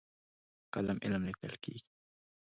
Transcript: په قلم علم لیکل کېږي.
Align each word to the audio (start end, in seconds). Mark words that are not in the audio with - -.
په 0.59 0.65
قلم 0.73 0.97
علم 1.05 1.21
لیکل 1.29 1.53
کېږي. 1.63 1.87